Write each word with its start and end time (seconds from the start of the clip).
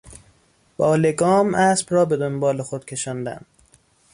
با 0.77 0.95
لگام 0.95 1.55
اسب 1.55 1.85
را 1.89 2.05
بهدنبال 2.05 2.61
خود 2.61 2.85
کشاندن 2.85 3.45